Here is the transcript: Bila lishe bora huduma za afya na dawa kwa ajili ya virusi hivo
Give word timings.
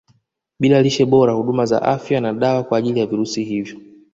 Bila 0.59 0.81
lishe 0.81 1.05
bora 1.05 1.33
huduma 1.33 1.65
za 1.65 1.81
afya 1.81 2.21
na 2.21 2.33
dawa 2.33 2.63
kwa 2.63 2.77
ajili 2.77 2.99
ya 2.99 3.05
virusi 3.05 3.43
hivo 3.43 3.79